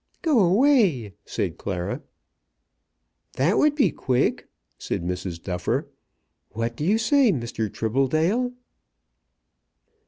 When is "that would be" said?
3.33-3.91